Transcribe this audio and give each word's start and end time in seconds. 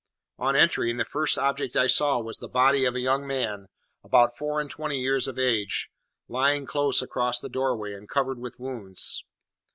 On 0.39 0.55
entering, 0.55 0.97
the 0.97 1.05
first 1.05 1.37
object 1.37 1.75
I 1.75 1.85
saw 1.85 2.19
was 2.19 2.39
the 2.39 2.47
body 2.49 2.85
of 2.85 2.95
a 2.95 2.99
young 2.99 3.27
man, 3.27 3.67
about 4.03 4.35
four 4.35 4.59
and 4.59 4.67
twenty 4.67 4.99
years 4.99 5.27
of 5.27 5.37
age, 5.37 5.91
lying 6.27 6.65
close 6.65 7.03
across 7.03 7.39
the 7.39 7.49
doorway, 7.49 7.93
and 7.93 8.09
covered 8.09 8.39
with 8.39 8.59
wounds. 8.59 9.23